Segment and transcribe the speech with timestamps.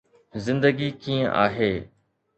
[0.45, 1.73] زندگي ڪيئن آهي